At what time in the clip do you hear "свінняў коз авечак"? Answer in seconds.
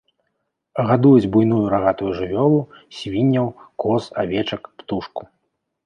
2.99-4.61